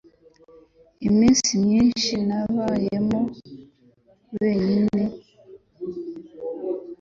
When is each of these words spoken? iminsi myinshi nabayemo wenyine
iminsi 1.07 1.49
myinshi 1.63 2.13
nabayemo 2.27 3.19
wenyine 4.37 5.01